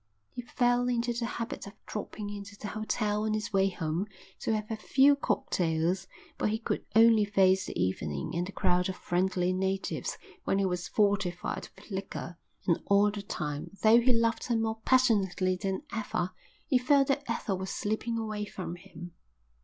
[0.31, 4.07] He fell into the habit of dropping into the hotel on his way home
[4.39, 6.07] to have a few cocktails,
[6.39, 10.65] for he could only face the evening and the crowd of friendly natives when he
[10.65, 12.39] was fortified with liquor.
[12.65, 16.31] And all the time, though he loved her more passionately than ever,
[16.65, 19.11] he felt that Ethel was slipping away from him.